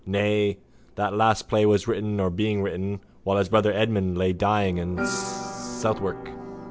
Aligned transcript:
Nay, 0.03 0.57
that 0.95 1.13
last 1.13 1.47
play 1.47 1.63
was 1.65 1.87
written 1.87 2.19
or 2.19 2.29
being 2.31 2.63
written 2.63 3.01
while 3.23 3.37
his 3.37 3.49
brother 3.49 3.71
Edmund 3.71 4.17
lay 4.17 4.33
dying 4.33 4.79
in 4.79 5.05
Southwark. 5.05 6.31